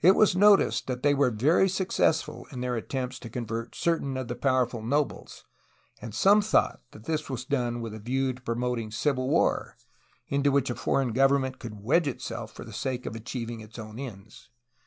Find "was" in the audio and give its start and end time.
0.14-0.34, 7.28-7.44